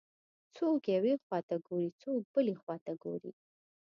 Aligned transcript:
څوک 0.55 0.81
یوې 0.95 1.13
خواته 1.23 1.55
ګوري، 1.67 1.89
څوک 2.01 2.21
بلې 2.33 2.53
خواته 2.61 2.93
ګوري. 3.03 3.31